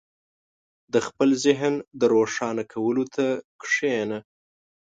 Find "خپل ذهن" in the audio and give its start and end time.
1.07-1.73